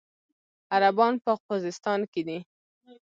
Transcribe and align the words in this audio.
عربان 0.73 1.13
په 1.23 1.31
خوزستان 1.43 1.99
کې 2.11 2.21
دي. 2.27 2.39